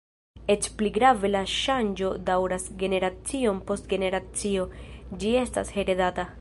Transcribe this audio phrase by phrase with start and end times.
[0.51, 4.69] Eĉ pli grave, la ŝanĝo daŭras generacion post generacio;
[5.23, 6.29] ĝi estas heredata.